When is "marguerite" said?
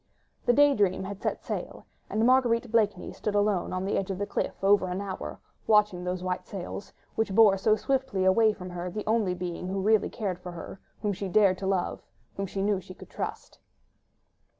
2.25-2.71